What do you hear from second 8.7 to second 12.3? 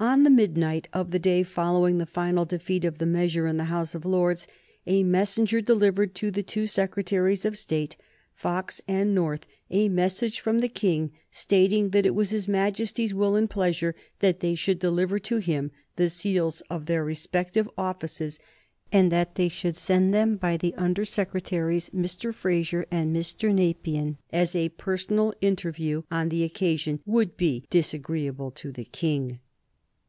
and North, a message from the King stating that it was